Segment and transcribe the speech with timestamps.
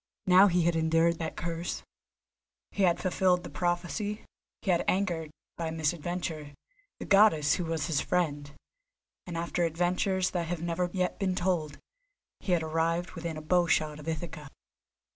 [0.25, 1.83] Now he had endured that curse,
[2.71, 4.25] he had fulfilled the prophecy,
[4.63, 6.55] he had angered, by misadventure,
[6.97, 8.51] the Goddess who was his friend,
[9.27, 11.77] and after adventures that have never yet been told,
[12.39, 14.49] he had arrived within a bowshot of Ithaca.